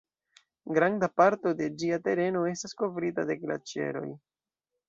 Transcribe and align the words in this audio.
Granda 0.77 1.09
parto 1.21 1.51
de 1.59 1.69
ĝia 1.83 2.01
tereno 2.09 2.43
estas 2.55 2.75
kovrita 2.83 3.29
de 3.33 3.39
glaĉeroj. 3.45 4.07